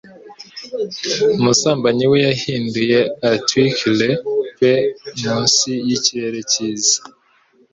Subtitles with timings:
[1.39, 4.09] Umusambanyi we yahinduye a-twinkle
[4.57, 4.73] pe
[5.21, 6.97] munsi yikirere cyiza.